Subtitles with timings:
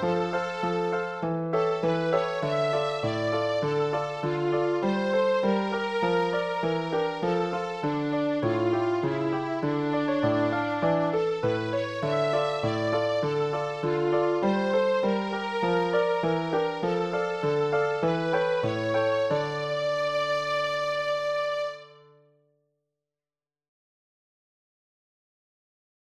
[0.00, 0.47] Música